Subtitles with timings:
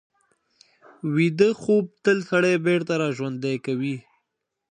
[1.15, 3.95] ویده خوب تل سړی بېرته راژوندي کوي